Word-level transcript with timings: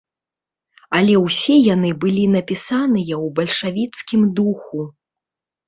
Але 0.99 1.15
ўсе 1.25 1.57
яны 1.73 1.91
былі 2.07 2.25
напісаныя 2.37 3.13
ў 3.25 3.37
бальшавіцкім 3.39 4.21
духу. 4.43 4.79